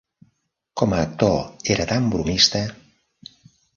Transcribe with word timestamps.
Com 0.81 0.95
a 0.95 1.01
actor, 1.03 1.37
era 1.75 1.85
tan 1.93 2.09
bromista. 2.15 2.63